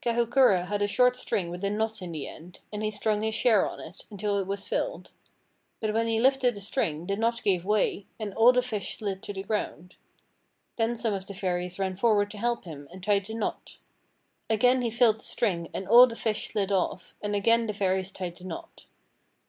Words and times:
Kahukura 0.00 0.66
had 0.66 0.80
a 0.80 0.86
short 0.86 1.16
string 1.16 1.50
with 1.50 1.64
a 1.64 1.68
knot 1.68 2.02
in 2.02 2.12
the 2.12 2.28
end, 2.28 2.60
and 2.72 2.84
he 2.84 2.90
strung 2.92 3.20
his 3.22 3.34
share 3.34 3.68
on 3.68 3.80
it, 3.80 4.04
until 4.12 4.38
it 4.38 4.46
was 4.46 4.64
filled. 4.68 5.10
But 5.80 5.92
when 5.92 6.06
he 6.06 6.20
lifted 6.20 6.54
the 6.54 6.60
string 6.60 7.04
the 7.04 7.16
knot 7.16 7.42
gave 7.42 7.64
way, 7.64 8.06
and 8.16 8.32
all 8.34 8.52
the 8.52 8.62
fish 8.62 8.96
slid 8.98 9.24
to 9.24 9.32
the 9.32 9.42
ground. 9.42 9.96
Then 10.76 10.94
some 10.94 11.14
of 11.14 11.26
the 11.26 11.34
Fairies 11.34 11.80
ran 11.80 11.96
forward 11.96 12.30
to 12.30 12.38
help 12.38 12.64
him, 12.64 12.86
and 12.92 13.02
tied 13.02 13.24
the 13.26 13.34
knot. 13.34 13.78
Again 14.48 14.82
he 14.82 14.90
filled 14.92 15.18
the 15.18 15.24
string 15.24 15.68
and 15.74 15.88
all 15.88 16.06
the 16.06 16.14
fish 16.14 16.46
slid 16.52 16.70
off, 16.70 17.16
and 17.20 17.34
again 17.34 17.66
the 17.66 17.72
Fairies 17.72 18.12
tied 18.12 18.36
the 18.36 18.44
knot. 18.44 18.84